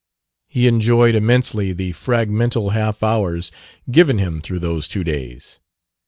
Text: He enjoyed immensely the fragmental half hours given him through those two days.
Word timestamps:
He 0.47 0.65
enjoyed 0.67 1.13
immensely 1.13 1.73
the 1.73 1.91
fragmental 1.93 2.71
half 2.73 3.03
hours 3.03 3.51
given 3.91 4.17
him 4.17 4.41
through 4.41 4.57
those 4.57 4.87
two 4.87 5.03
days. 5.03 5.59